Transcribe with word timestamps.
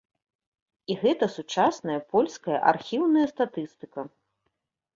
І 0.93 0.97
гэта 1.01 1.25
сучасная 1.33 1.99
польская 2.15 2.57
архіўная 2.73 3.27
статыстыка. 3.35 4.11